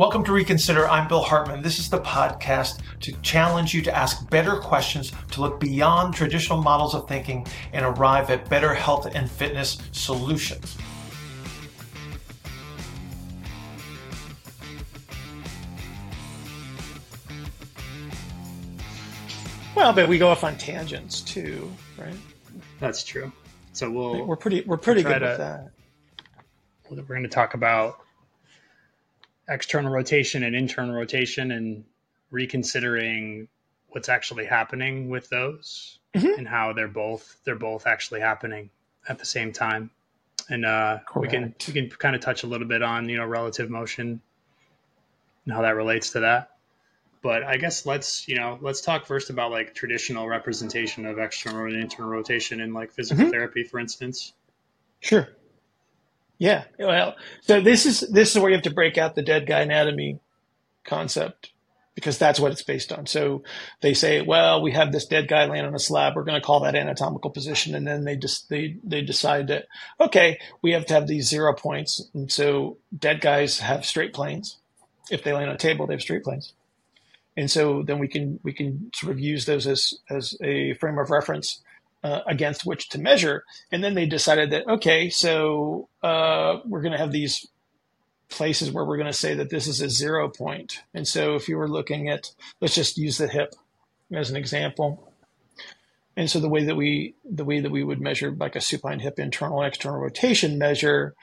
[0.00, 0.88] Welcome to Reconsider.
[0.88, 1.60] I'm Bill Hartman.
[1.60, 6.62] This is the podcast to challenge you to ask better questions, to look beyond traditional
[6.62, 10.78] models of thinking, and arrive at better health and fitness solutions.
[19.76, 22.16] Well, but we go off on tangents too, right?
[22.78, 23.30] That's true.
[23.74, 25.70] So we'll we're pretty we're pretty we'll good to, with that.
[26.88, 28.00] We're going to talk about
[29.50, 31.84] external rotation and internal rotation and
[32.30, 33.48] reconsidering
[33.88, 36.38] what's actually happening with those mm-hmm.
[36.38, 38.70] and how they're both they're both actually happening
[39.08, 39.90] at the same time.
[40.48, 43.26] And uh, we can we can kind of touch a little bit on you know
[43.26, 44.20] relative motion
[45.44, 46.50] and how that relates to that.
[47.22, 51.66] But i guess let's you know let's talk first about like traditional representation of external
[51.66, 53.32] and internal rotation in like physical mm-hmm.
[53.32, 54.32] therapy for instance.
[55.00, 55.28] Sure
[56.40, 56.64] yeah.
[56.78, 59.60] Well, so this is this is where you have to break out the dead guy
[59.60, 60.20] anatomy
[60.84, 61.52] concept
[61.94, 63.04] because that's what it's based on.
[63.04, 63.42] So
[63.82, 66.16] they say, well, we have this dead guy laying on a slab.
[66.16, 69.66] We're going to call that anatomical position, and then they just they they decide that
[70.00, 74.56] okay, we have to have these zero points, and so dead guys have straight planes.
[75.10, 76.54] If they lay on a table, they have straight planes,
[77.36, 80.98] and so then we can we can sort of use those as as a frame
[80.98, 81.60] of reference
[82.02, 83.44] uh, against which to measure.
[83.70, 87.46] And then they decided that, okay, so uh, we're going to have these
[88.28, 90.82] places where we're going to say that this is a zero point.
[90.94, 93.54] And so if you were looking at, let's just use the hip
[94.12, 95.12] as an example.
[96.16, 99.00] And so the way that we the way that we would measure like a supine
[99.00, 101.14] hip internal and external rotation measure,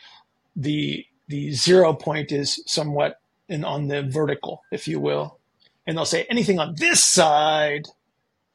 [0.55, 3.19] the the zero point is somewhat
[3.49, 5.39] in on the vertical, if you will.
[5.85, 7.87] And they'll say anything on this side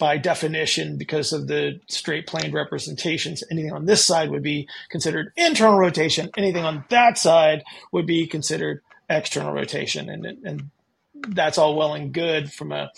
[0.03, 5.33] by definition, because of the straight plane representations, anything on this side would be considered
[5.36, 6.28] internal rotation.
[6.36, 10.08] Anything on that side would be considered external rotation.
[10.08, 10.70] And, and
[11.14, 12.91] that's all well and good from a,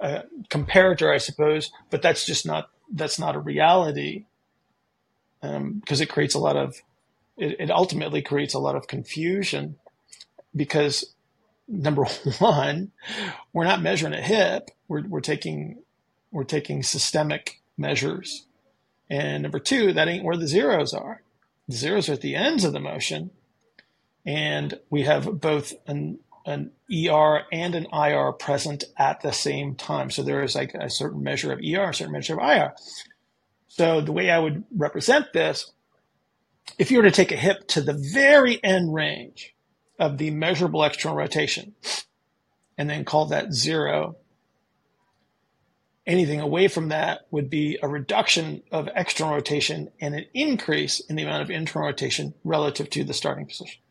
[0.00, 4.24] a comparator, I suppose, but that's just not, that's not a reality
[5.42, 6.80] because um, it creates a lot of,
[7.36, 9.76] it, it ultimately creates a lot of confusion
[10.56, 11.14] because
[11.68, 12.04] number
[12.38, 12.92] one,
[13.52, 14.70] we're not measuring a hip.
[14.88, 15.82] We're, we're taking
[16.30, 18.46] we're taking systemic measures.
[19.10, 21.22] And number two, that ain't where the zeros are.
[21.66, 23.30] The zeros are at the ends of the motion.
[24.26, 30.10] And we have both an, an ER and an IR present at the same time.
[30.10, 32.74] So there is like a certain measure of ER, a certain measure of IR.
[33.68, 35.72] So the way I would represent this,
[36.78, 39.54] if you were to take a hip to the very end range
[39.98, 41.74] of the measurable external rotation
[42.76, 44.16] and then call that zero,
[46.08, 51.16] Anything away from that would be a reduction of external rotation and an increase in
[51.16, 53.82] the amount of internal rotation relative to the starting position.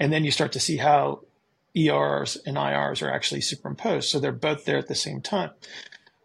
[0.00, 1.20] And then you start to see how
[1.76, 4.08] ERs and IRs are actually superimposed.
[4.08, 5.50] So they're both there at the same time.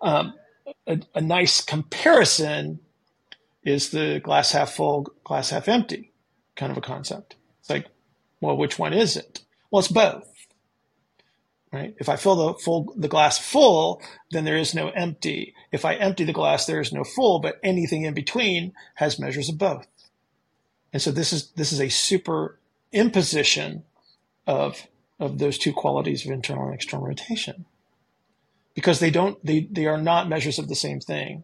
[0.01, 0.35] Um,
[0.87, 2.79] a, a nice comparison
[3.65, 6.13] is the glass half full, glass half empty
[6.55, 7.35] kind of a concept.
[7.59, 7.87] It's like,
[8.39, 9.41] well, which one is it?
[9.69, 10.31] Well, it's both
[11.71, 11.95] right?
[11.99, 15.53] If I fill the full the glass full, then there is no empty.
[15.71, 19.49] If I empty the glass, there is no full, but anything in between has measures
[19.49, 19.87] of both.
[20.91, 22.57] And so this is this is a super
[22.91, 23.83] imposition
[24.47, 24.87] of
[25.19, 27.65] of those two qualities of internal and external rotation.
[28.73, 31.43] Because they don't they they are not measures of the same thing.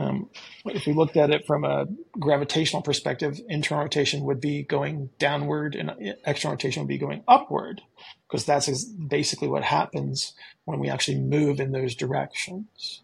[0.00, 0.30] Um,
[0.64, 1.86] if we looked at it from a
[2.18, 7.82] gravitational perspective, internal rotation would be going downward and external rotation would be going upward
[8.26, 10.32] because that's basically what happens
[10.64, 13.02] when we actually move in those directions.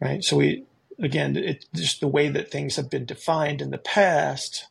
[0.00, 0.24] Right.
[0.24, 0.64] So we,
[0.98, 4.68] again, it just the way that things have been defined in the past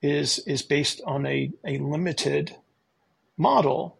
[0.00, 2.54] is, is based on a, a limited
[3.36, 3.98] model.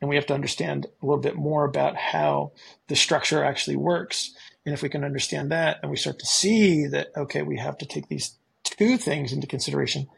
[0.00, 2.52] And we have to understand a little bit more about how
[2.88, 4.34] the structure actually works.
[4.64, 7.78] And if we can understand that and we start to see that, okay, we have
[7.78, 10.08] to take these two things into consideration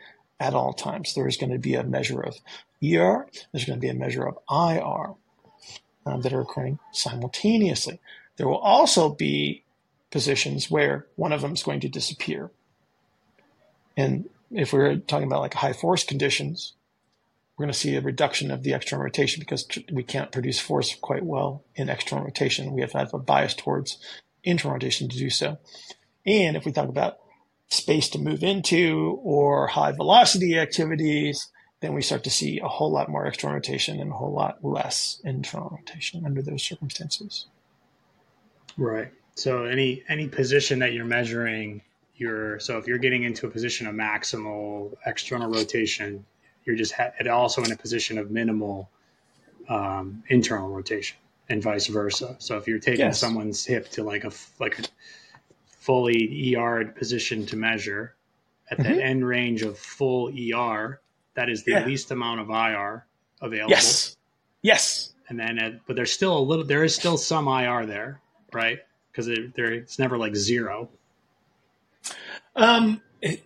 [0.41, 1.15] at all times.
[1.15, 2.37] There is going to be a measure of
[2.83, 5.15] ER, there's going to be a measure of IR
[6.05, 8.01] um, that are occurring simultaneously.
[8.37, 9.63] There will also be
[10.11, 12.51] positions where one of them is going to disappear.
[13.97, 16.75] And if we're talking about like high force conditions,
[17.57, 20.95] we're going to see a reduction of the external rotation because we can't produce force
[20.95, 22.73] quite well in external rotation.
[22.73, 23.99] We have to have a bias towards
[24.45, 25.59] internal rotation to do so.
[26.27, 27.19] And if we talk about
[27.69, 31.49] space to move into or high velocity activities,
[31.81, 34.65] then we start to see a whole lot more external rotation and a whole lot
[34.65, 37.47] less internal rotation under those circumstances.
[38.77, 39.11] Right.
[39.35, 41.83] So any any position that you're measuring,
[42.17, 46.25] you're so if you're getting into a position of maximal external rotation,
[46.65, 48.89] you're just ha- also in a position of minimal
[49.69, 51.17] um, internal rotation
[51.53, 52.35] and vice versa.
[52.39, 53.21] So if you're taking yes.
[53.21, 54.83] someone's hip to like a like a
[55.67, 58.15] fully ER position to measure
[58.71, 58.95] at mm-hmm.
[58.95, 61.01] the end range of full ER,
[61.35, 61.85] that is the yeah.
[61.85, 63.07] least amount of IR
[63.43, 63.71] available.
[63.71, 64.17] Yes.
[64.63, 65.13] Yes.
[65.29, 66.65] And then, at, but there's still a little.
[66.65, 68.21] There is still some IR there,
[68.53, 68.79] right?
[69.11, 70.89] Because it, there, it's never like zero.
[72.57, 73.03] Um.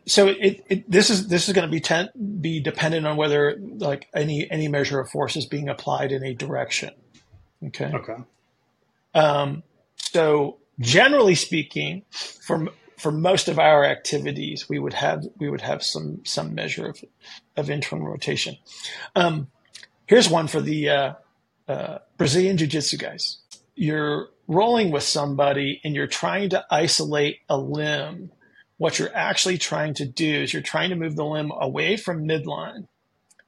[0.07, 2.09] So it, it this is this is going to be ten,
[2.41, 6.35] be dependent on whether like any any measure of force is being applied in a
[6.35, 6.91] direction.
[7.67, 7.91] Okay.
[7.93, 8.17] Okay.
[9.15, 9.63] Um.
[9.97, 15.83] So generally speaking, for for most of our activities, we would have we would have
[15.83, 17.05] some some measure of
[17.57, 18.57] of internal rotation.
[19.15, 19.49] Um,
[20.07, 21.13] here's one for the uh,
[21.69, 23.39] uh, Brazilian Jiu Jitsu guys.
[23.75, 28.31] You're rolling with somebody and you're trying to isolate a limb.
[28.79, 32.27] What you're actually trying to do is you're trying to move the limb away from
[32.27, 32.87] midline,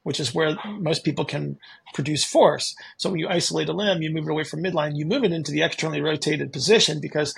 [0.03, 1.59] which is where most people can
[1.95, 2.75] produce force.
[2.97, 5.33] So when you isolate a limb, you move it away from midline, you move it
[5.33, 7.35] into the externally rotated position because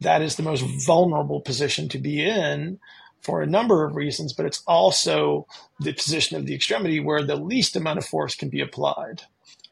[0.00, 2.78] that is the most vulnerable position to be in
[3.22, 5.46] for a number of reasons, but it's also
[5.80, 9.22] the position of the extremity where the least amount of force can be applied.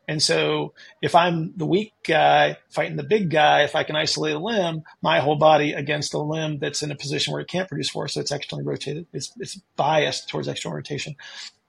[0.07, 4.35] And so if I'm the weak guy fighting the big guy, if I can isolate
[4.35, 7.69] a limb, my whole body against a limb that's in a position where it can't
[7.69, 11.17] produce force, so it's externally rotated, it's, it's biased towards external rotation.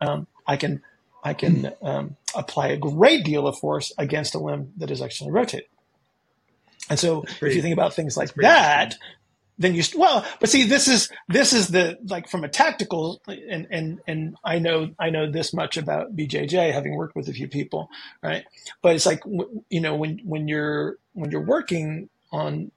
[0.01, 0.81] Um, I can,
[1.24, 5.33] I can um, apply a great deal of force against a limb that is externally
[5.33, 5.68] rotated.
[6.89, 8.95] And so pretty, if you think about things like that,
[9.57, 13.68] then you well but see this is this is the like from a tactical and
[13.71, 17.48] and and i know i know this much about bjj having worked with a few
[17.48, 17.89] people
[18.21, 18.44] right
[18.81, 19.24] but it's like
[19.69, 22.71] you know when when you're when you're working on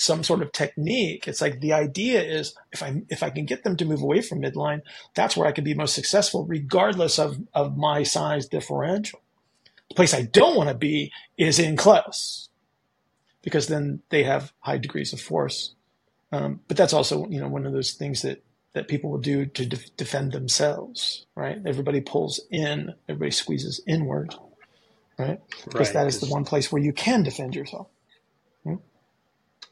[0.00, 3.64] some sort of technique it's like the idea is if i if i can get
[3.64, 4.82] them to move away from midline
[5.14, 9.20] that's where i can be most successful regardless of of my size differential
[9.88, 12.50] the place i don't want to be is in close
[13.42, 15.72] because then they have high degrees of force
[16.32, 18.42] um, but that's also, you know, one of those things that
[18.74, 21.58] that people will do to de- defend themselves, right?
[21.66, 24.36] Everybody pulls in, everybody squeezes inward,
[25.18, 25.40] right?
[25.72, 27.88] Because right, that is the one place where you can defend yourself.
[28.64, 28.76] Hmm?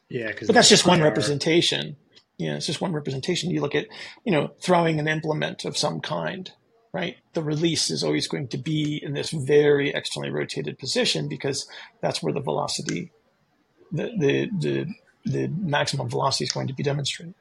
[0.08, 1.96] Yeah, but that's just one representation.
[2.38, 3.50] Yeah, it's just one representation.
[3.50, 3.88] You look at,
[4.24, 6.50] you know, throwing an implement of some kind,
[6.92, 7.16] right?
[7.34, 11.68] The release is always going to be in this very externally rotated position because
[12.00, 13.10] that's where the velocity,
[13.92, 14.94] the the the
[15.24, 17.34] the maximum velocity is going to be demonstrated.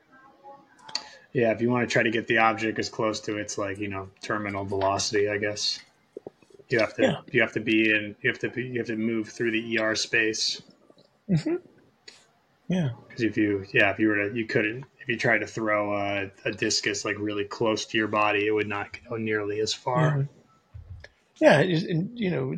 [1.31, 3.78] Yeah, if you want to try to get the object as close to its like
[3.78, 5.80] you know terminal velocity, I guess
[6.69, 7.18] you have to yeah.
[7.31, 9.80] you have to be in you have to be, you have to move through the
[9.80, 10.62] ER space.
[11.30, 11.56] Mm-hmm.
[12.68, 15.48] Yeah, because if you yeah if you were to you couldn't if you tried to
[15.48, 19.62] throw a, a, discus like really close to your body, it would not go nearly
[19.62, 20.28] as far.
[21.40, 22.54] Yeah, yeah and you know,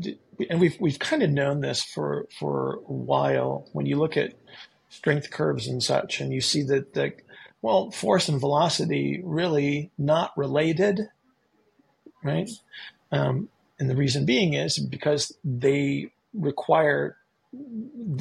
[0.49, 3.69] and we've we've kind of known this for for a while.
[3.73, 4.33] When you look at
[4.89, 7.13] strength curves and such, and you see that the
[7.61, 11.01] well, force and velocity really not related,
[12.23, 12.49] right?
[13.11, 17.17] Um, and the reason being is because they require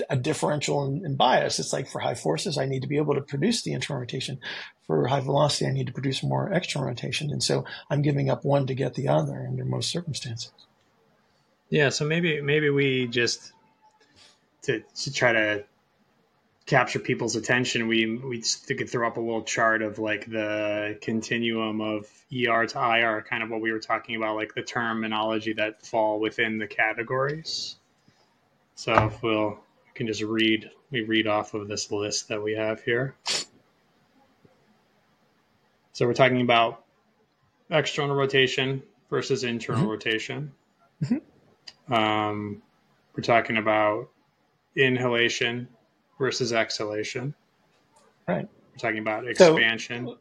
[0.09, 1.59] a differential in, in, bias.
[1.59, 4.41] It's like for high forces, I need to be able to produce the internal rotation.
[4.87, 7.31] For high velocity, I need to produce more external rotation.
[7.31, 10.51] And so I'm giving up one to get the other under most circumstances.
[11.69, 11.91] Yeah.
[11.91, 13.53] So maybe, maybe we just
[14.63, 15.65] to, to try to
[16.69, 18.43] capture people's attention, we we
[18.75, 23.43] could throw up a little chart of like the continuum of ER to IR, kind
[23.43, 27.77] of what we were talking about, like the terminology that fall within the categories.
[28.79, 32.55] So if we'll we can just read we read off of this list that we
[32.55, 33.17] have here.
[35.93, 36.85] So we're talking about
[37.71, 39.91] external rotation versus internal mm-hmm.
[39.91, 40.53] rotation.
[41.03, 41.93] Mm-hmm.
[41.93, 42.63] Um,
[43.17, 44.11] we're talking about
[44.77, 45.67] inhalation
[46.17, 47.35] versus exhalation.
[48.29, 48.47] Right.
[48.71, 50.07] We're talking about expansion.
[50.07, 50.19] So,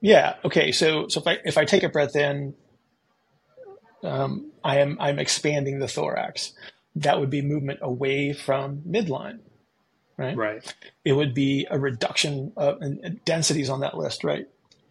[0.00, 0.34] yeah.
[0.44, 0.72] Okay.
[0.72, 2.54] So so if I if I take a breath in,
[4.02, 6.54] um, I am I'm expanding the thorax.
[6.96, 9.40] That would be movement away from midline.
[10.16, 10.36] Right.
[10.36, 10.74] Right.
[11.04, 12.80] It would be a reduction of
[13.24, 14.22] densities on that list.
[14.24, 14.46] Right.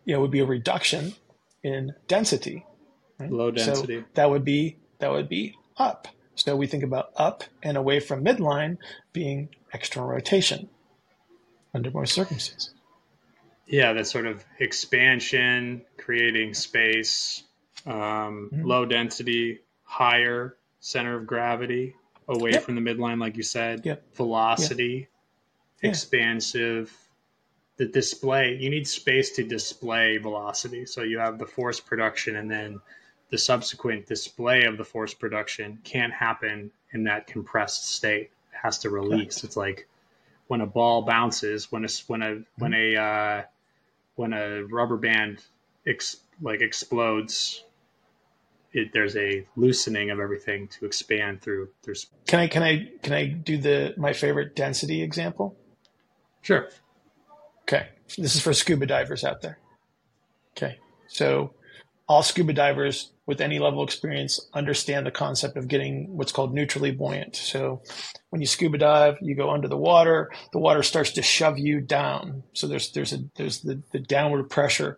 [0.06, 1.14] You know, it would be a reduction
[1.62, 2.66] in density.
[3.20, 3.32] Right?
[3.32, 4.00] Low density.
[4.00, 6.08] So that would be that would be up.
[6.36, 8.78] So we think about up and away from midline
[9.12, 10.70] being external rotation
[11.74, 12.74] under most circumstances.
[13.68, 17.44] Yeah, that sort of expansion, creating space,
[17.86, 18.66] um, mm-hmm.
[18.66, 21.96] low density, higher center of gravity,
[22.28, 22.64] away yep.
[22.64, 24.04] from the midline, like you said, yep.
[24.16, 25.08] velocity,
[25.82, 25.90] yep.
[25.92, 26.96] expansive.
[27.78, 30.86] The display, you need space to display velocity.
[30.86, 32.80] So you have the force production and then
[33.30, 38.32] the subsequent display of the force production can't happen in that compressed state.
[38.52, 39.44] It has to release.
[39.44, 39.88] It's like
[40.48, 43.44] when a ball bounces, when a when a when a uh,
[44.16, 45.42] when a rubber band
[45.88, 47.64] ex, like explodes,
[48.72, 51.96] it, there's a loosening of everything to expand through through.
[52.28, 55.58] Can I can I can I do the my favorite density example?
[56.42, 56.70] Sure.
[57.64, 59.60] Okay, this is for scuba divers out there.
[60.58, 61.54] Okay, so
[62.08, 66.52] all scuba divers with any level of experience understand the concept of getting what's called
[66.52, 67.36] neutrally buoyant.
[67.36, 67.84] So
[68.30, 71.80] when you scuba dive, you go under the water, the water starts to shove you
[71.80, 72.42] down.
[72.54, 74.98] So there's there's a there's the, the downward pressure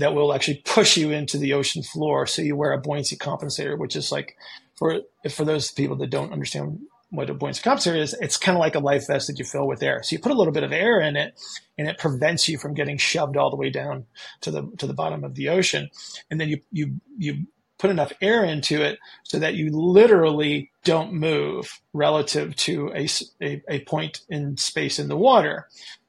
[0.00, 2.26] that will actually push you into the ocean floor.
[2.26, 4.36] So you wear a buoyancy compensator, which is like
[4.76, 6.80] for for those people that don't understand
[7.10, 9.66] what a buoyancy compensator is, it's kind of like a life vest that you fill
[9.66, 10.02] with air.
[10.02, 11.34] So you put a little bit of air in it,
[11.76, 14.06] and it prevents you from getting shoved all the way down
[14.42, 15.90] to the to the bottom of the ocean.
[16.30, 17.46] And then you you you
[17.78, 23.08] put enough air into it so that you literally don't move relative to a,
[23.42, 25.66] a, a point in space in the water.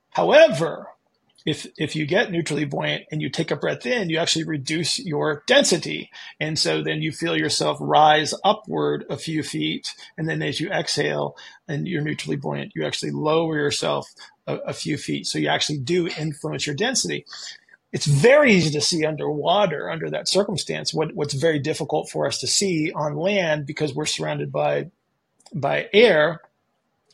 [0.10, 0.88] However,
[1.46, 5.00] if if you get neutrally buoyant and you take a breath in, you actually reduce
[5.00, 10.42] your density, and so then you feel yourself rise upward a few feet, and then
[10.42, 11.36] as you exhale
[11.68, 14.08] and you're neutrally buoyant, you actually lower yourself
[14.48, 15.26] a, a few feet.
[15.26, 17.26] So you actually do influence your density.
[17.92, 20.94] It's very easy to see underwater under that circumstance.
[20.94, 24.92] What, what's very difficult for us to see on land because we're surrounded by
[25.54, 26.42] by air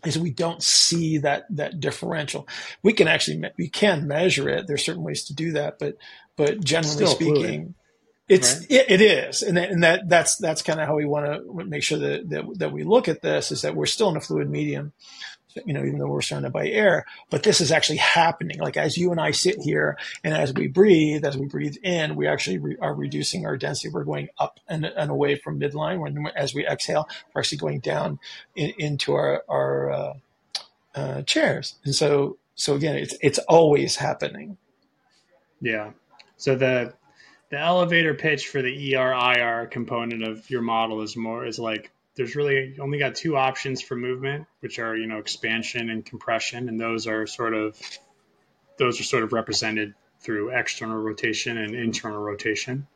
[0.05, 2.47] is we don't see that that differential.
[2.83, 4.67] We can actually we can measure it.
[4.67, 5.97] There's certain ways to do that, but
[6.37, 7.73] but generally Still speaking, fluid,
[8.29, 8.71] it's right?
[8.71, 11.65] it, it is, and that, and that that's that's kind of how we want to
[11.65, 14.21] make sure that, that that we look at this is that we're still in a
[14.21, 14.93] fluid medium
[15.65, 18.59] you know, even though we're surrounded by air, but this is actually happening.
[18.59, 22.15] Like as you and I sit here and as we breathe, as we breathe in,
[22.15, 23.89] we actually re- are reducing our density.
[23.89, 25.99] We're going up and, and away from midline.
[25.99, 28.19] When as we exhale, we're actually going down
[28.55, 30.13] in, into our, our uh,
[30.95, 31.75] uh, chairs.
[31.83, 34.57] And so, so again, it's, it's always happening.
[35.61, 35.91] Yeah.
[36.37, 36.93] So the,
[37.49, 41.91] the elevator pitch for the ER IR component of your model is more is like
[42.17, 46.67] there's really only got two options for movement, which are you know expansion and compression,
[46.67, 47.79] and those are sort of
[48.77, 52.87] those are sort of represented through external rotation and internal rotation,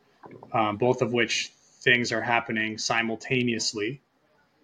[0.52, 4.02] um, both of which things are happening simultaneously.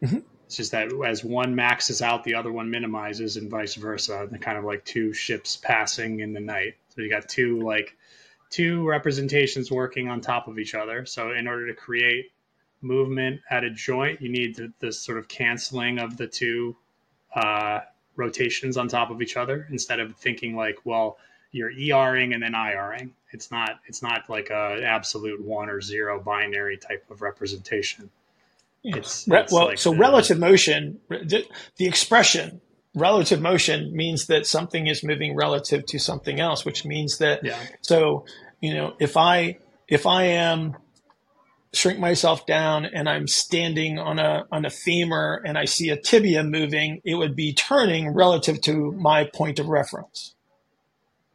[0.02, 0.18] Mm-hmm.
[0.46, 4.26] It's just that as one maxes out, the other one minimizes, and vice versa.
[4.30, 6.74] They're kind of like two ships passing in the night.
[6.94, 7.96] So you got two like
[8.50, 11.06] two representations working on top of each other.
[11.06, 12.32] So in order to create
[12.80, 16.76] movement at a joint, you need the, the sort of canceling of the two
[17.34, 17.80] uh,
[18.16, 21.18] rotations on top of each other instead of thinking like, well,
[21.50, 23.10] you're ERing and then IRing.
[23.30, 28.10] It's not it's not like a absolute one or zero binary type of representation.
[28.84, 31.44] It's, it's well, like so the, relative motion, the,
[31.76, 32.60] the expression
[32.94, 37.58] relative motion means that something is moving relative to something else, which means that yeah.
[37.80, 38.24] so
[38.60, 39.58] you know if I
[39.88, 40.76] if I am
[41.72, 45.96] shrink myself down and I'm standing on a on a femur and I see a
[45.96, 50.34] tibia moving, it would be turning relative to my point of reference.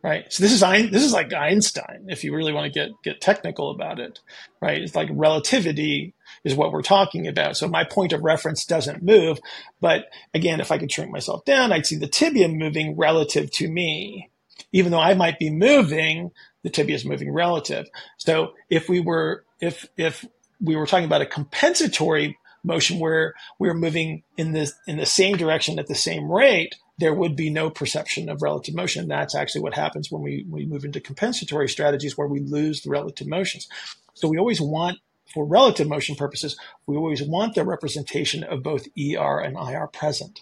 [0.01, 0.25] Right.
[0.33, 0.59] So this is
[0.91, 4.19] this is like Einstein, if you really want to get get technical about it.
[4.61, 4.81] Right.
[4.81, 6.13] It's like relativity
[6.43, 7.55] is what we're talking about.
[7.55, 9.39] So my point of reference doesn't move.
[9.79, 13.69] But again, if I could shrink myself down, I'd see the tibia moving relative to
[13.69, 14.29] me.
[14.73, 16.31] Even though I might be moving,
[16.63, 17.87] the tibia is moving relative.
[18.17, 20.25] So if we were if if
[20.61, 25.05] we were talking about a compensatory motion where we are moving in the in the
[25.05, 29.07] same direction at the same rate, there would be no perception of relative motion.
[29.07, 32.89] That's actually what happens when we, we move into compensatory strategies where we lose the
[32.89, 33.67] relative motions.
[34.13, 34.99] So we always want,
[35.33, 40.41] for relative motion purposes, we always want the representation of both ER and IR present.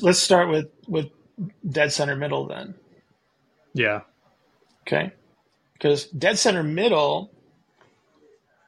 [0.00, 1.10] Let's start with, with
[1.68, 2.74] dead center middle then.
[3.74, 4.00] Yeah.
[4.86, 5.12] Okay.
[5.74, 7.30] Because dead center middle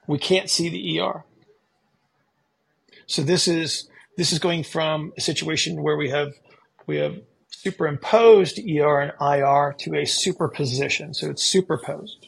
[0.09, 1.25] we can't see the ER.
[3.07, 6.33] So this is this is going from a situation where we have
[6.87, 11.15] we have superimposed ER and IR to a superposition.
[11.15, 12.27] So it's superposed,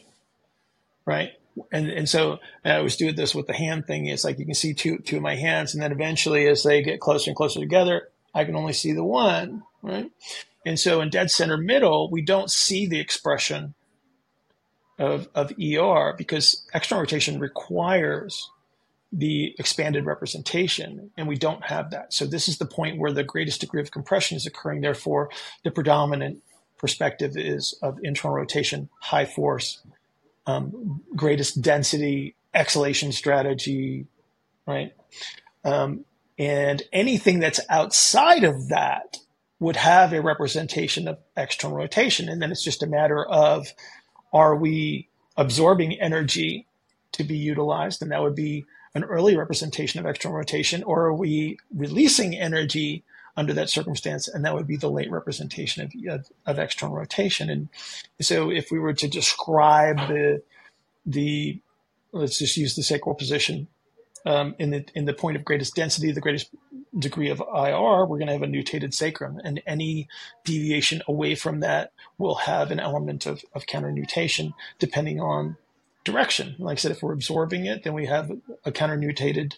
[1.05, 1.31] right?
[1.71, 4.05] And and so and I always do this with the hand thing.
[4.05, 6.81] It's like you can see two two of my hands, and then eventually, as they
[6.81, 10.09] get closer and closer together, I can only see the one, right?
[10.65, 13.73] And so in dead center middle, we don't see the expression
[15.01, 18.49] of, of ER because external rotation requires
[19.11, 22.13] the expanded representation, and we don't have that.
[22.13, 24.81] So this is the point where the greatest degree of compression is occurring.
[24.81, 25.29] Therefore,
[25.63, 26.41] the predominant
[26.77, 29.81] perspective is of internal rotation, high force,
[30.45, 34.05] um, greatest density exhalation strategy,
[34.65, 34.93] right?
[35.65, 36.05] Um,
[36.37, 39.17] and anything that's outside of that
[39.59, 42.29] would have a representation of external rotation.
[42.29, 43.73] And then it's just a matter of
[44.33, 45.07] are we
[45.37, 46.67] absorbing energy
[47.13, 48.01] to be utilized?
[48.01, 53.03] And that would be an early representation of external rotation, or are we releasing energy
[53.37, 54.27] under that circumstance?
[54.27, 57.49] And that would be the late representation of, of, of external rotation.
[57.49, 57.69] And
[58.19, 60.41] so if we were to describe the,
[61.05, 61.59] the
[62.11, 63.67] let's just use the sacral position
[64.25, 66.49] um, in the in the point of greatest density, the greatest
[66.97, 70.07] degree of IR, we're going to have a nutated sacrum, and any
[70.43, 75.57] deviation away from that will have an element of, of counter nutation depending on
[76.03, 76.55] direction.
[76.59, 78.31] Like I said, if we're absorbing it, then we have
[78.65, 79.55] a counter nutated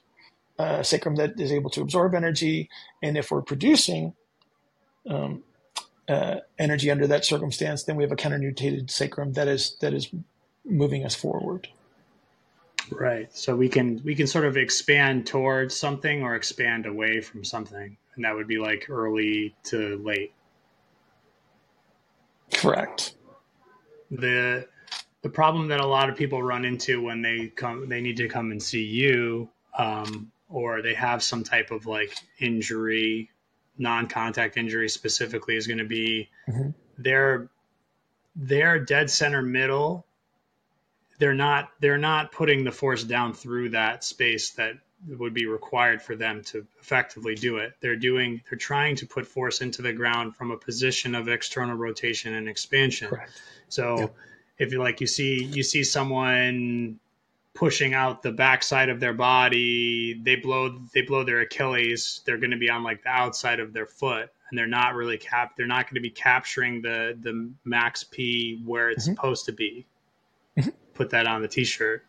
[0.59, 2.69] uh, sacrum that is able to absorb energy,
[3.01, 4.13] and if we're producing
[5.09, 5.43] um,
[6.07, 9.93] uh, energy under that circumstance, then we have a counter nutated sacrum that is that
[9.93, 10.09] is
[10.65, 11.67] moving us forward.
[12.99, 13.35] Right.
[13.35, 17.97] So we can we can sort of expand towards something or expand away from something,
[18.15, 20.33] and that would be like early to late.
[22.53, 23.15] Correct.
[24.11, 24.67] The
[25.21, 28.27] the problem that a lot of people run into when they come they need to
[28.27, 33.29] come and see you um, or they have some type of like injury
[33.77, 36.69] non-contact injury specifically is going to be mm-hmm.
[36.97, 37.49] their
[38.35, 40.05] their dead center middle
[41.23, 44.73] they're not they're not putting the force down through that space that
[45.07, 47.71] would be required for them to effectively do it.
[47.79, 51.77] They're doing they're trying to put force into the ground from a position of external
[51.77, 53.07] rotation and expansion.
[53.07, 53.41] Correct.
[53.69, 54.15] So yep.
[54.57, 56.99] if you like you see you see someone
[57.53, 62.51] pushing out the backside of their body, they blow they blow their Achilles, they're going
[62.51, 65.65] to be on like the outside of their foot and they're not really cap they're
[65.67, 69.15] not going to be capturing the the max P where it's mm-hmm.
[69.15, 69.85] supposed to be.
[70.93, 72.03] Put that on the t-shirt.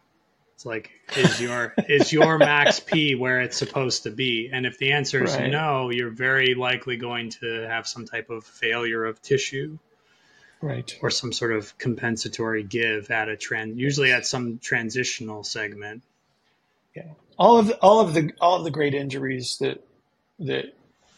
[0.54, 4.50] It's like, is your is your max P where it's supposed to be?
[4.52, 5.50] And if the answer is right.
[5.50, 9.78] no, you're very likely going to have some type of failure of tissue,
[10.60, 16.04] right, or some sort of compensatory give at a trend, usually at some transitional segment.
[16.94, 19.84] Yeah, all of the, all of the all of the great injuries that
[20.38, 20.66] that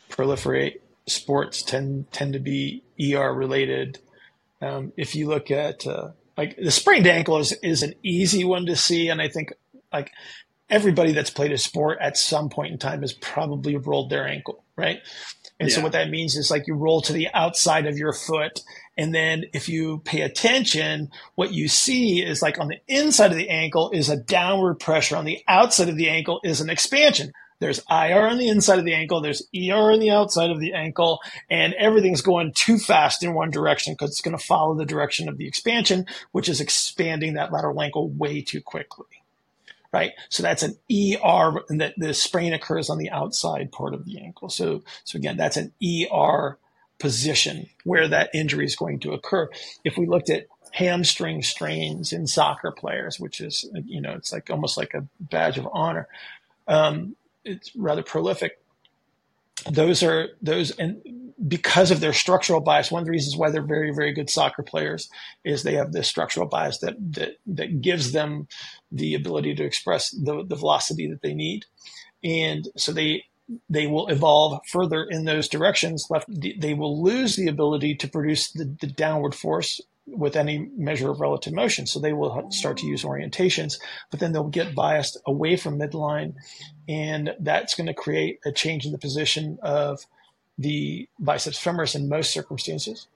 [0.08, 3.98] proliferate sports tend tend to be ER related.
[4.62, 8.66] Um, if you look at uh, like the sprained ankle is is an easy one
[8.66, 9.52] to see, and I think
[9.92, 10.12] like
[10.68, 14.64] everybody that's played a sport at some point in time has probably rolled their ankle,
[14.76, 14.98] right?
[15.58, 15.76] And yeah.
[15.76, 18.60] so what that means is like you roll to the outside of your foot.
[18.98, 23.38] And then if you pay attention, what you see is like on the inside of
[23.38, 25.16] the ankle is a downward pressure.
[25.16, 27.32] On the outside of the ankle is an expansion.
[27.58, 29.20] There's IR on the inside of the ankle.
[29.20, 33.50] There's ER on the outside of the ankle, and everything's going too fast in one
[33.50, 37.52] direction because it's going to follow the direction of the expansion, which is expanding that
[37.52, 39.06] lateral ankle way too quickly.
[39.92, 40.12] Right.
[40.28, 44.20] So that's an ER, and that the sprain occurs on the outside part of the
[44.20, 44.50] ankle.
[44.50, 46.58] So, so again, that's an ER
[46.98, 49.48] position where that injury is going to occur.
[49.84, 54.50] If we looked at hamstring strains in soccer players, which is, you know, it's like
[54.50, 56.08] almost like a badge of honor.
[56.68, 58.58] Um, it's rather prolific.
[59.70, 61.02] Those are those, and
[61.48, 64.62] because of their structural bias, one of the reasons why they're very, very good soccer
[64.62, 65.08] players
[65.44, 68.48] is they have this structural bias that that that gives them
[68.92, 71.64] the ability to express the, the velocity that they need,
[72.22, 73.24] and so they
[73.70, 76.06] they will evolve further in those directions.
[76.10, 81.10] Left, they will lose the ability to produce the, the downward force with any measure
[81.10, 81.86] of relative motion.
[81.86, 83.78] So they will start to use orientations,
[84.10, 86.34] but then they'll get biased away from midline.
[86.88, 90.06] And that's going to create a change in the position of
[90.58, 93.08] the biceps femoris in most circumstances.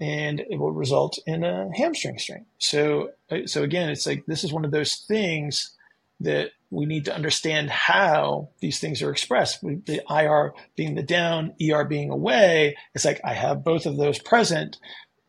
[0.00, 2.46] And it will result in a hamstring strain.
[2.58, 3.10] So,
[3.46, 5.72] so again, it's like this is one of those things
[6.20, 9.62] that we need to understand how these things are expressed.
[9.62, 12.76] The IR being the down, ER being away.
[12.94, 14.78] It's like I have both of those present,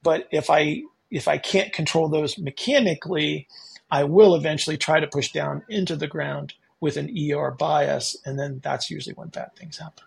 [0.04, 3.48] but if I if I can't control those mechanically,
[3.90, 8.38] I will eventually try to push down into the ground with an ER bias, and
[8.38, 10.04] then that's usually when bad things happen.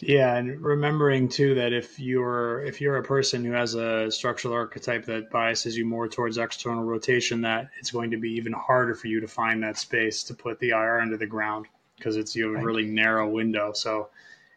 [0.00, 4.52] Yeah, and remembering too that if you're if you're a person who has a structural
[4.52, 8.94] archetype that biases you more towards external rotation, that it's going to be even harder
[8.94, 11.66] for you to find that space to put the IR into the ground
[11.96, 13.72] because it's you have a really narrow window.
[13.72, 14.10] So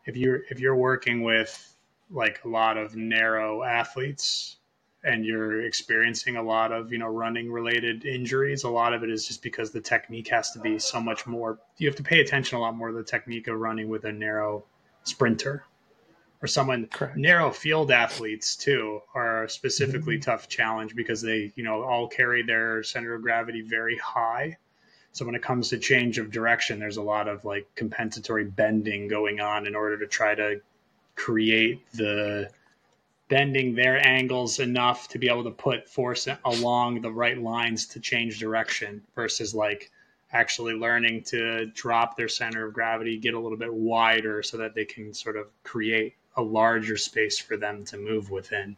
[0.05, 1.73] if you're if you're working with
[2.09, 4.57] like a lot of narrow athletes,
[5.03, 9.09] and you're experiencing a lot of you know running related injuries a lot of it
[9.09, 12.19] is just because the technique has to be so much more you have to pay
[12.19, 14.63] attention a lot more to the technique of running with a narrow
[15.03, 15.63] sprinter
[16.41, 17.17] or someone Correct.
[17.17, 20.31] narrow field athletes too are a specifically mm-hmm.
[20.31, 24.57] tough challenge because they you know all carry their center of gravity very high
[25.11, 29.07] So when it comes to change of direction, there's a lot of like compensatory bending
[29.07, 30.61] going on in order to try to
[31.15, 32.49] create the
[33.29, 37.99] bending their angles enough to be able to put force along the right lines to
[37.99, 39.91] change direction versus like
[40.31, 44.75] actually learning to drop their center of gravity, get a little bit wider so that
[44.75, 48.75] they can sort of create a larger space for them to move within.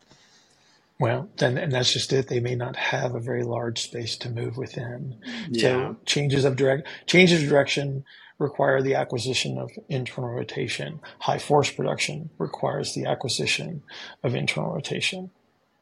[1.00, 2.28] Well, then, and that's just it.
[2.28, 5.18] They may not have a very large space to move within.
[5.50, 5.62] Yeah.
[5.62, 8.06] So changes of direct changes of direction
[8.42, 11.00] require the acquisition of internal rotation.
[11.20, 13.84] High force production requires the acquisition
[14.24, 15.32] of internal rotation.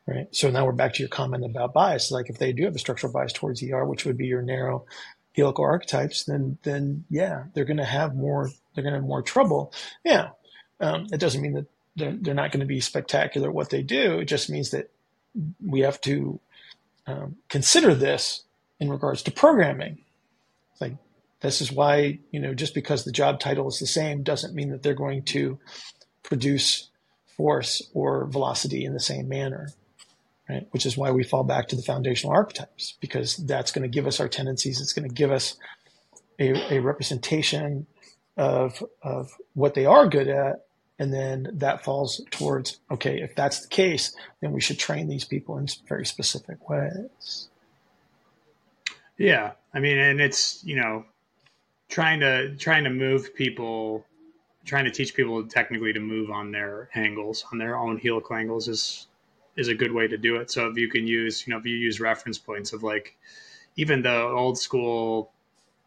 [0.06, 0.28] Right.
[0.32, 2.12] So now we're back to your comment about bias.
[2.12, 4.86] Like if they do have a structural bias towards ER, which would be your narrow
[5.36, 8.50] helical archetypes, then then yeah, they're going to have more.
[8.74, 9.72] They're going to have more trouble.
[10.04, 10.30] Yeah.
[10.80, 13.84] Um, it doesn't mean that they're, they're not going to be spectacular at what they
[13.84, 14.20] do.
[14.20, 14.90] It just means that
[15.64, 16.40] we have to
[17.06, 18.44] um, consider this
[18.80, 20.00] in regards to programming.
[20.80, 20.94] Like
[21.42, 24.70] this is why you know just because the job title is the same doesn't mean
[24.70, 25.60] that they're going to
[26.24, 26.90] produce
[27.38, 29.70] force or velocity in the same manner.
[30.50, 30.68] Right?
[30.72, 34.08] Which is why we fall back to the foundational archetypes because that's going to give
[34.08, 34.82] us our tendencies.
[34.82, 35.56] It's going to give us
[36.40, 37.86] a, a representation
[38.36, 40.66] of of what they are good at
[41.00, 45.24] and then that falls towards, okay, if that's the case, then we should train these
[45.24, 47.48] people in very specific ways.
[49.18, 49.54] Yeah.
[49.74, 51.06] I mean, and it's, you know,
[51.90, 54.06] trying to, trying to move people,
[54.66, 58.68] trying to teach people technically to move on their angles, on their own helical angles
[58.68, 59.08] is,
[59.58, 60.50] is a good way to do it.
[60.50, 63.18] So if you can use, you know, if you use reference points of like,
[63.76, 65.32] even the old school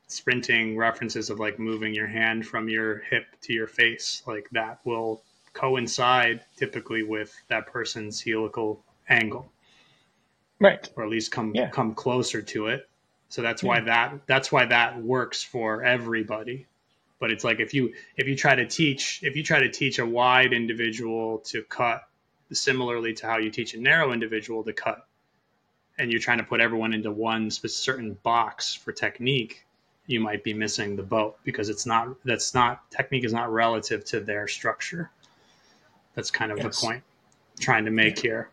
[0.07, 4.81] sprinting references of like moving your hand from your hip to your face, like that
[4.85, 9.51] will coincide typically with that person's helical angle.
[10.59, 10.89] Right.
[10.97, 11.71] Or at least come yeah.
[11.71, 12.89] come closer to it.
[13.33, 16.67] So that's why that that's why that works for everybody.
[17.19, 19.99] But it's like if you if you try to teach if you try to teach
[19.99, 22.03] a wide individual to cut
[22.53, 25.07] similarly to how you teach a narrow individual to cut
[25.99, 29.65] and you're trying to put everyone into one certain box for technique
[30.07, 34.05] you might be missing the boat because it's not that's not technique is not relative
[34.05, 35.11] to their structure.
[36.15, 36.67] That's kind of yes.
[36.67, 37.03] the point
[37.57, 38.31] I'm trying to make yeah.
[38.31, 38.51] here.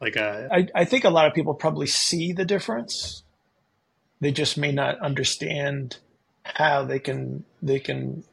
[0.00, 3.22] Like a, I, I think a lot of people probably see the difference.
[4.20, 5.98] They just may not understand
[6.44, 8.24] how they can they can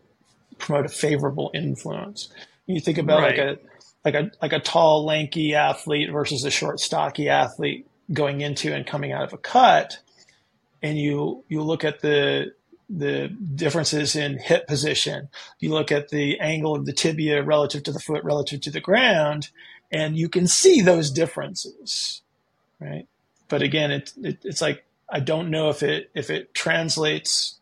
[0.58, 2.30] promote a favorable influence.
[2.65, 3.38] You think about right.
[3.38, 3.58] like a
[4.06, 8.86] like a like a tall, lanky athlete versus a short, stocky athlete going into and
[8.86, 10.00] coming out of a cut
[10.82, 12.54] and you you look at the
[12.89, 15.28] the differences in hip position.
[15.60, 18.80] You look at the angle of the tibia relative to the foot, relative to the
[18.80, 19.50] ground,
[19.91, 22.21] and you can see those differences,
[22.80, 23.06] right?
[23.50, 27.58] But again, it, it, it's like I don't know if it if it translates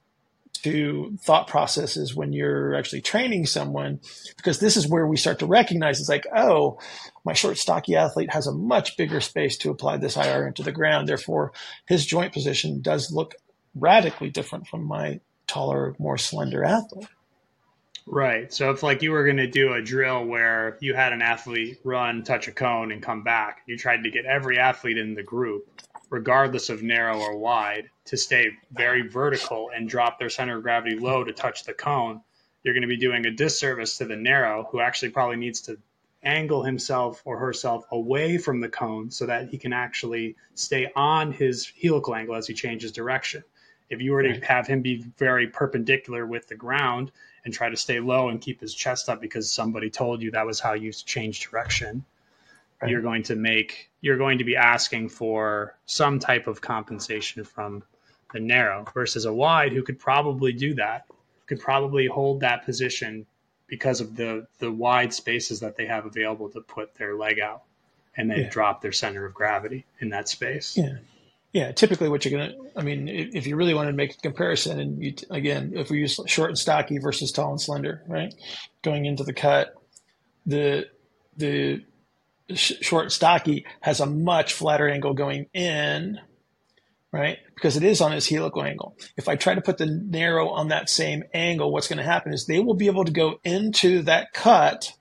[0.65, 3.99] to thought processes when you're actually training someone,
[4.35, 6.79] because this is where we start to recognize it's like, oh,
[7.23, 10.71] my short, stocky athlete has a much bigger space to apply this IR into the
[10.71, 11.07] ground.
[11.07, 11.51] Therefore,
[11.85, 13.35] his joint position does look
[13.75, 17.09] radically different from my taller, more slender athlete.
[18.07, 18.51] Right.
[18.51, 21.79] So if like you were going to do a drill where you had an athlete
[21.83, 25.23] run, touch a cone, and come back, you tried to get every athlete in the
[25.23, 30.63] group regardless of narrow or wide, to stay very vertical and drop their center of
[30.63, 32.21] gravity low to touch the cone,
[32.63, 35.77] you're going to be doing a disservice to the narrow who actually probably needs to
[36.23, 41.31] angle himself or herself away from the cone so that he can actually stay on
[41.31, 43.43] his helical angle as he changes direction.
[43.89, 47.11] If you were to have him be very perpendicular with the ground
[47.43, 50.47] and try to stay low and keep his chest up because somebody told you that
[50.47, 52.03] was how you change direction,
[52.81, 52.91] right.
[52.91, 57.83] you're going to make you're going to be asking for some type of compensation from
[58.33, 61.05] the narrow versus a wide who could probably do that
[61.47, 63.25] could probably hold that position
[63.67, 67.63] because of the the wide spaces that they have available to put their leg out
[68.17, 68.49] and then yeah.
[68.49, 70.97] drop their center of gravity in that space yeah
[71.53, 74.79] yeah typically what you're gonna i mean if you really want to make a comparison
[74.79, 78.33] and you again if we use short and stocky versus tall and slender right
[78.81, 79.73] going into the cut
[80.45, 80.87] the
[81.37, 81.83] the
[82.53, 86.19] short stocky has a much flatter angle going in,
[87.11, 87.39] right?
[87.55, 88.95] Because it is on its helical angle.
[89.17, 92.33] If I try to put the narrow on that same angle, what's going to happen
[92.33, 94.93] is they will be able to go into that cut,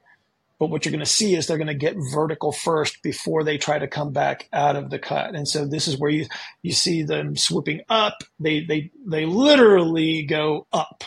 [0.59, 3.59] but what you're going to see is they're going to get vertical first before they
[3.59, 5.35] try to come back out of the cut.
[5.35, 6.27] And so this is where you
[6.63, 8.23] you see them swooping up.
[8.41, 11.05] They they they literally go up.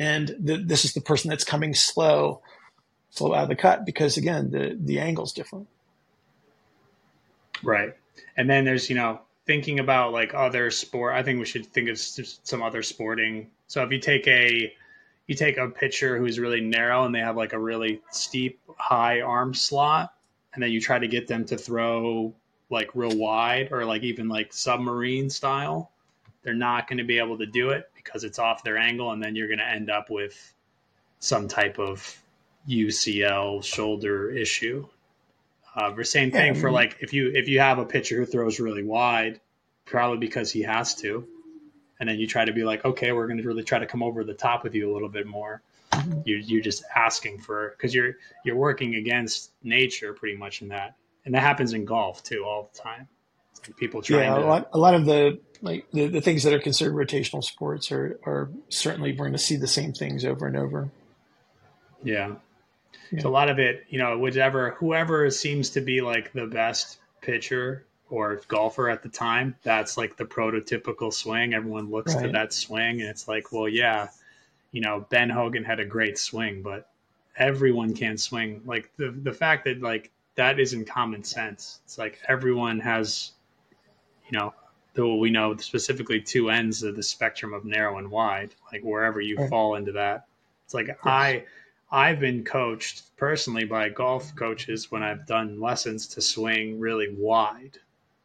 [0.00, 2.42] And this is the person that's coming slow
[3.18, 5.68] slow out of the cut because again the the angle's different
[7.62, 7.94] right
[8.36, 11.88] and then there's you know thinking about like other sport, I think we should think
[11.88, 13.50] of some other sporting.
[13.66, 14.72] So if you take a
[15.26, 19.22] you take a pitcher who's really narrow and they have like a really steep high
[19.22, 20.14] arm slot,
[20.52, 22.32] and then you try to get them to throw
[22.70, 25.90] like real wide or like even like submarine style,
[26.42, 29.22] they're not going to be able to do it because it's off their angle, and
[29.22, 30.54] then you're going to end up with
[31.20, 32.22] some type of
[32.68, 34.86] UCL shoulder issue.
[35.74, 36.60] Uh, the same thing yeah.
[36.60, 39.40] for like if you if you have a pitcher who throws really wide,
[39.84, 41.26] probably because he has to,
[42.00, 44.02] and then you try to be like, okay, we're going to really try to come
[44.02, 45.62] over the top with you a little bit more.
[45.92, 46.20] Mm-hmm.
[46.24, 50.96] You're you're just asking for because you're you're working against nature pretty much in that,
[51.24, 53.08] and that happens in golf too all the time.
[53.62, 56.42] Like people trying yeah, to, a lot a lot of the like the, the things
[56.42, 60.24] that are considered rotational sports are are certainly we're going to see the same things
[60.24, 60.90] over and over.
[62.02, 62.34] Yeah.
[63.10, 63.20] Yeah.
[63.20, 66.98] So a lot of it, you know, whichever whoever seems to be like the best
[67.20, 71.54] pitcher or golfer at the time, that's like the prototypical swing.
[71.54, 72.26] Everyone looks right.
[72.26, 74.08] to that swing and it's like, well, yeah,
[74.72, 76.88] you know, Ben Hogan had a great swing, but
[77.36, 78.62] everyone can swing.
[78.64, 81.80] Like the the fact that like that isn't common sense.
[81.84, 83.32] It's like everyone has,
[84.30, 84.54] you know,
[84.94, 89.20] though we know specifically two ends of the spectrum of narrow and wide, like wherever
[89.20, 89.50] you right.
[89.50, 90.26] fall into that.
[90.64, 90.96] It's like yes.
[91.04, 91.44] I
[91.90, 97.78] I've been coached personally by golf coaches when I've done lessons to swing really wide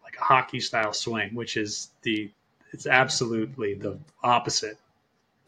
[0.04, 2.30] like a hockey style swing, which is the
[2.71, 4.78] it's absolutely the opposite,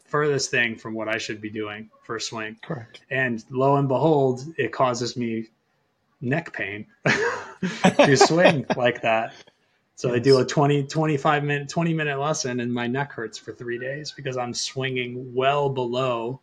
[0.04, 2.56] furthest thing from what I should be doing for a swing.
[2.62, 3.00] Correct.
[3.10, 5.48] And lo and behold, it causes me
[6.20, 6.86] neck pain
[7.82, 9.34] to swing like that.
[9.96, 10.16] So yes.
[10.16, 13.78] I do a 20, 25 minute, 20 minute lesson and my neck hurts for three
[13.78, 16.40] days because I'm swinging well below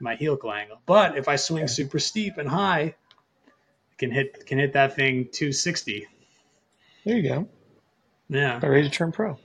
[0.00, 0.80] my helical angle.
[0.86, 2.94] But if I swing super steep and high,
[3.90, 6.06] I can hit, can hit that thing 260
[7.06, 7.48] there you go.
[8.28, 8.58] Yeah.
[8.66, 9.38] ready to turn pro.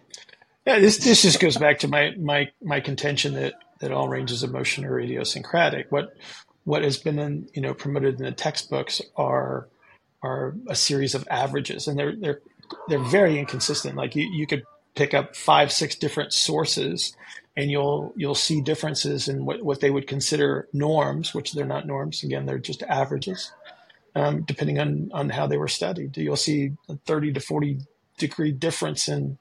[0.66, 4.42] Yeah, this this just goes back to my my my contention that that all ranges
[4.42, 5.92] of motion are idiosyncratic.
[5.92, 6.10] What
[6.64, 9.70] what has been in, you know promoted in the textbooks are
[10.24, 12.42] are a series of averages, and they're they're
[12.88, 13.96] they're very inconsistent.
[13.96, 14.64] Like you, you could
[14.96, 17.16] pick up five six different sources,
[17.58, 21.88] and you'll you'll see differences in what what they would consider norms, which they're not
[21.88, 22.24] norms.
[22.24, 23.52] Again, they're just averages
[24.16, 26.18] um, depending on, on how they were studied.
[26.18, 27.80] You'll see a 30 to 40
[28.18, 29.38] degree difference in,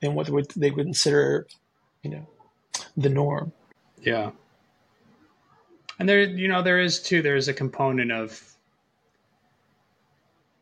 [0.00, 1.46] in what would, they would consider,
[2.02, 2.26] you know,
[2.96, 3.52] the norm.
[4.00, 4.30] Yeah.
[5.98, 8.42] And there, you know, there is too, there's a component of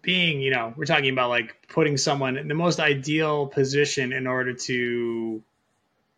[0.03, 4.27] being, you know, we're talking about like putting someone in the most ideal position in
[4.27, 5.43] order to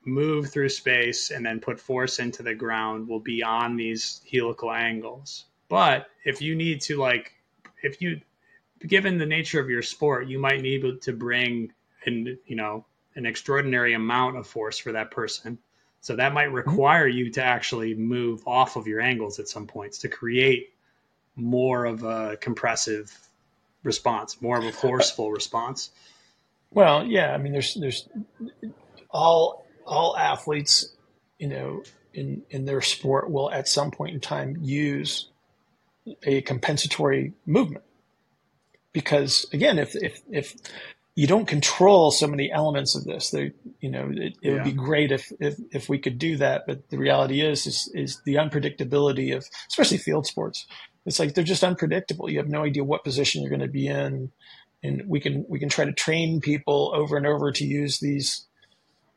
[0.04, 4.72] move through space and then put force into the ground will be on these helical
[4.72, 5.44] angles.
[5.68, 7.32] But if you need to like,
[7.82, 8.20] if you,
[8.86, 11.72] given the nature of your sport, you might need to bring
[12.06, 12.84] an, you know,
[13.14, 15.58] an extraordinary amount of force for that person.
[16.00, 16.70] So that might mm-hmm.
[16.70, 20.72] require you to actually move off of your angles at some points to create
[21.36, 23.16] more of a compressive
[23.82, 25.90] response, more of a forceful response.
[26.70, 28.08] Well, yeah, I mean, there's there's
[29.10, 30.94] all all athletes,
[31.38, 31.82] you know,
[32.14, 35.28] in in their sport will at some point in time use
[36.22, 37.84] a compensatory movement.
[38.92, 40.56] Because again, if, if, if
[41.14, 44.52] you don't control so many elements of this, there, you know, it, it yeah.
[44.54, 46.64] would be great if, if, if we could do that.
[46.66, 50.66] But the reality is, is, is the unpredictability of, especially field sports.
[51.06, 52.28] It's like, they're just unpredictable.
[52.28, 54.32] You have no idea what position you're going to be in.
[54.82, 58.46] And we can, we can try to train people over and over to use these,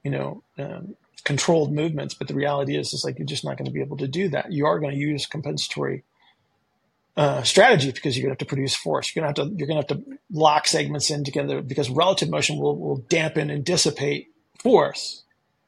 [0.03, 2.13] you know, um, controlled movements.
[2.13, 4.29] But the reality is, is like, you're just not going to be able to do
[4.29, 4.51] that.
[4.51, 6.03] You are going to use compensatory
[7.15, 9.15] uh, strategy because you're going to have to produce force.
[9.15, 11.89] You're going to have to you're going to have to lock segments in together because
[11.89, 15.22] relative motion will will dampen and dissipate force.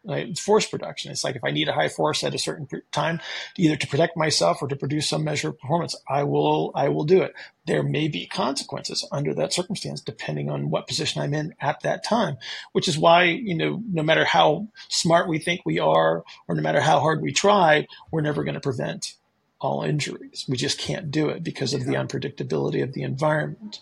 [0.08, 0.38] Right?
[0.38, 1.12] Force production.
[1.12, 3.20] It's like if I need a high force at a certain time,
[3.58, 7.06] either to protect myself or to produce some measure of performance, I will I will
[7.06, 7.34] do it.
[7.66, 12.04] There may be consequences under that circumstance, depending on what position I'm in at that
[12.04, 12.38] time.
[12.72, 16.62] Which is why you know, no matter how smart we think we are, or no
[16.62, 19.16] matter how hard we try, we're never going to prevent
[19.60, 20.46] all injuries.
[20.48, 23.82] We just can't do it because of the unpredictability of the environment.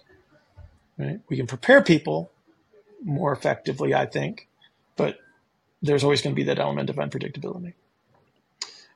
[0.98, 1.20] Right?
[1.28, 2.32] We can prepare people
[3.04, 4.48] more effectively, I think,
[4.96, 5.18] but
[5.84, 7.74] there's always going to be that element of unpredictability.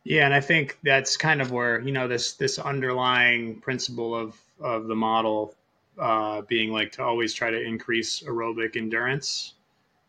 [0.03, 4.39] Yeah, and I think that's kind of where you know this this underlying principle of
[4.59, 5.53] of the model
[5.99, 9.53] uh, being like to always try to increase aerobic endurance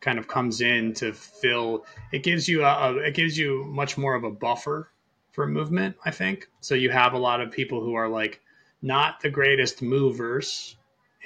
[0.01, 1.85] kind of comes in to fill.
[2.13, 4.89] It gives you a, a it gives you much more of a buffer
[5.33, 6.49] for movement, I think.
[6.61, 8.41] So you have a lot of people who are like
[8.83, 10.77] not the greatest movers,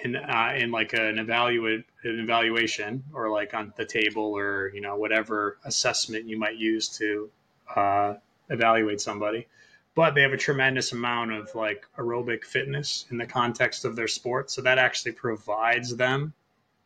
[0.02, 4.80] in uh, in like an evaluate an evaluation or like on the table or you
[4.80, 7.30] know whatever assessment you might use to
[7.74, 8.14] uh,
[8.50, 9.46] evaluate somebody
[9.94, 14.08] but they have a tremendous amount of like aerobic fitness in the context of their
[14.08, 16.32] sport so that actually provides them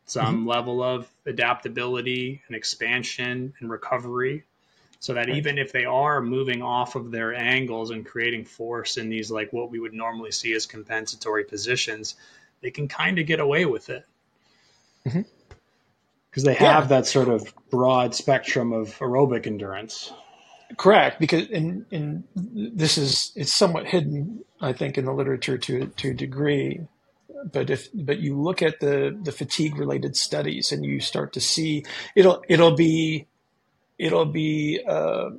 [0.05, 0.47] some mm-hmm.
[0.47, 4.43] level of adaptability and expansion and recovery
[4.99, 5.37] so that right.
[5.37, 9.51] even if they are moving off of their angles and creating force in these like
[9.53, 12.15] what we would normally see as compensatory positions
[12.61, 14.05] they can kind of get away with it
[15.03, 16.43] because mm-hmm.
[16.43, 16.87] they have yeah.
[16.87, 20.11] that sort of broad spectrum of aerobic endurance
[20.77, 25.87] correct because and in this is it's somewhat hidden i think in the literature to
[25.95, 26.81] to a degree
[27.51, 31.39] but if but you look at the the fatigue related studies and you start to
[31.39, 33.27] see it'll it'll be
[33.97, 35.29] it'll be uh,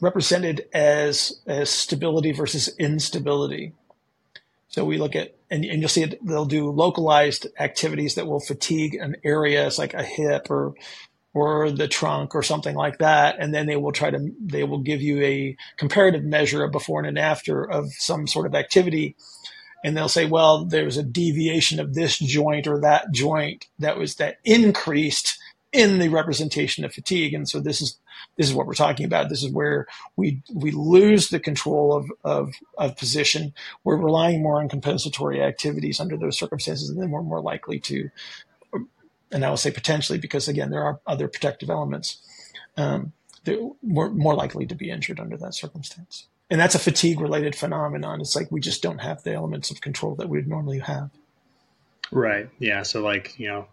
[0.00, 3.72] represented as as stability versus instability.
[4.68, 8.40] So we look at and, and you'll see it, they'll do localized activities that will
[8.40, 10.74] fatigue an area, it's like a hip or
[11.34, 14.80] or the trunk or something like that, and then they will try to they will
[14.80, 19.14] give you a comparative measure of before and after of some sort of activity
[19.84, 24.16] and they'll say, well, there's a deviation of this joint or that joint that was
[24.16, 25.38] that increased
[25.72, 27.34] in the representation of fatigue.
[27.34, 27.98] And so this is
[28.38, 29.28] this is what we're talking about.
[29.28, 33.52] This is where we we lose the control of of, of position.
[33.84, 38.08] We're relying more on compensatory activities under those circumstances, and then we're more likely to.
[39.30, 42.18] And I will say potentially because again there are other protective elements.
[42.78, 43.12] Um,
[43.82, 48.20] we're more likely to be injured under that circumstance and that's a fatigue related phenomenon.
[48.20, 51.10] It's like we just don't have the elements of control that we'd normally have.
[52.10, 52.48] Right.
[52.58, 52.82] Yeah.
[52.82, 53.66] So like you know,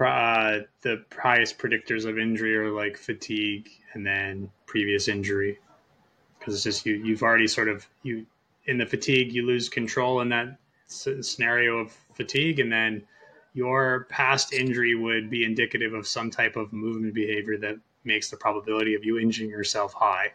[0.00, 5.58] uh, the highest predictors of injury are like fatigue and then previous injury,
[6.38, 8.26] because it's just you you've already sort of you
[8.64, 13.02] in the fatigue you lose control in that scenario of fatigue, and then
[13.54, 18.36] your past injury would be indicative of some type of movement behavior that makes the
[18.36, 20.32] probability of you injuring yourself high.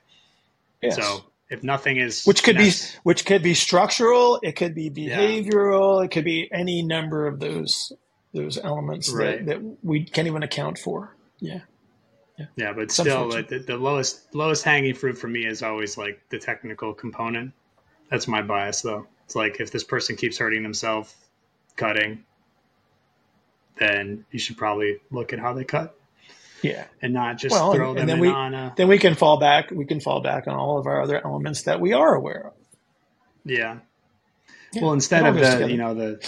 [0.82, 0.96] Yes.
[0.96, 2.72] So if nothing is which could be
[3.04, 6.06] which could be structural it could be behavioral yeah.
[6.06, 7.94] it could be any number of those
[8.34, 9.46] those elements right.
[9.46, 11.62] that, that we can't even account for yeah
[12.38, 15.98] yeah, yeah but still like the, the lowest lowest hanging fruit for me is always
[15.98, 17.54] like the technical component
[18.10, 21.14] that's my bias though it's like if this person keeps hurting themselves
[21.76, 22.24] cutting
[23.78, 25.98] then you should probably look at how they cut
[26.62, 28.74] yeah, and not just well, throw and, them and then we, on a.
[28.76, 29.72] Then we can fall back.
[29.72, 32.54] We can fall back on all of our other elements that we are aware of.
[33.46, 33.80] Yeah.
[34.74, 34.82] yeah.
[34.82, 35.70] Well, instead of the together.
[35.70, 36.28] you know the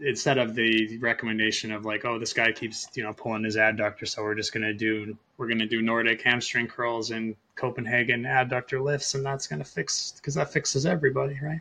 [0.00, 4.06] instead of the recommendation of like oh this guy keeps you know pulling his adductor
[4.06, 9.14] so we're just gonna do we're gonna do Nordic hamstring curls and Copenhagen adductor lifts
[9.14, 11.60] and that's gonna fix because that fixes everybody right.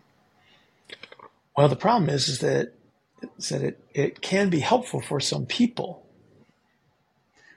[1.57, 2.73] Well, the problem is is that
[3.37, 6.04] is that it, it can be helpful for some people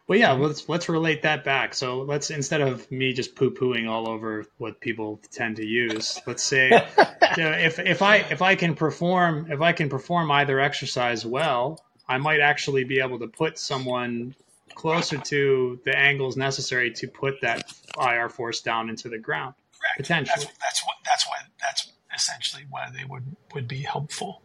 [0.08, 0.44] well, yeah, mm-hmm.
[0.44, 1.74] let's let's relate that back.
[1.74, 6.18] So let's instead of me just poo pooing all over what people tend to use,
[6.26, 6.70] let's say
[7.36, 11.26] you know, if if I if I can perform if I can perform either exercise
[11.26, 14.34] well, I might actually be able to put someone
[14.74, 19.54] closer to the angles necessary to put that IR force down into the ground.
[19.78, 19.98] Correct.
[19.98, 20.46] Potentially.
[20.46, 24.40] That's, that's what that's why that's essentially why they would would be helpful.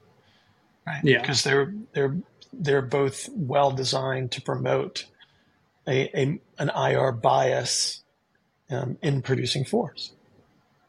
[0.86, 0.99] Right?
[1.06, 1.21] Yeah.
[1.21, 2.17] Because they're they're
[2.52, 5.06] they're both well designed to promote
[5.88, 8.04] a, a an IR bias
[8.69, 10.12] um, in producing force.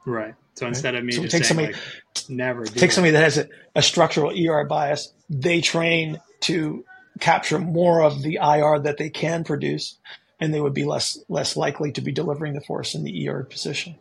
[0.05, 0.35] Right.
[0.55, 1.01] So instead right?
[1.01, 1.83] of me so just take somebody, like,
[2.29, 6.85] never take somebody that has a, a, structural ER bias, they train to
[7.19, 9.99] capture more of the IR that they can produce,
[10.39, 13.43] and they would be less less likely to be delivering the force in the ER
[13.45, 13.97] position.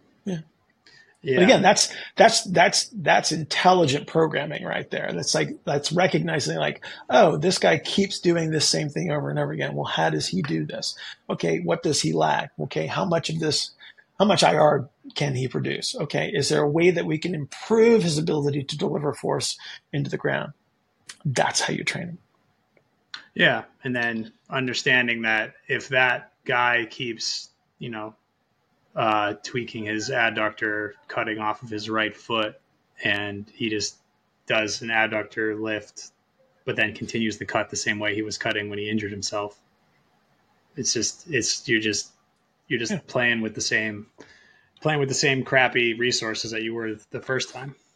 [1.24, 1.38] Yeah.
[1.38, 5.10] But again, that's that's that's that's intelligent programming right there.
[5.14, 9.40] That's like that's recognizing like, oh, this guy keeps doing this same thing over and
[9.40, 9.74] over again.
[9.74, 10.96] Well, how does he do this?
[11.30, 12.52] Okay, what does he lack?
[12.60, 13.72] Okay, how much of this
[14.20, 15.96] how much IR can he produce?
[15.96, 19.58] Okay, is there a way that we can improve his ability to deliver force
[19.92, 20.54] into the ground?
[21.26, 22.18] That's how you train him.
[23.34, 28.14] Yeah, and then understanding that if that guy keeps, you know,
[28.96, 32.60] uh, tweaking his adductor, cutting off of his right foot,
[33.04, 33.98] and he just
[34.46, 36.12] does an adductor lift,
[36.66, 39.58] but then continues the cut the same way he was cutting when he injured himself.
[40.76, 42.12] It's just it's you're just
[42.68, 43.00] you're just yeah.
[43.08, 44.08] playing with the same
[44.82, 47.76] playing with the same crappy resources that you were the first time.